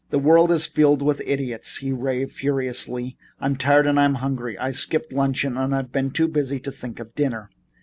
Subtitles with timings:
[0.09, 3.19] "The world is filled with idiots," he raved furiously.
[3.39, 4.57] "I'm tired and I'm hungry.
[4.57, 7.51] I skipped luncheon and I've been too busy to think of dinner."